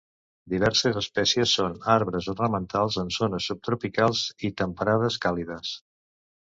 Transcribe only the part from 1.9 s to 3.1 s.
arbres ornamentals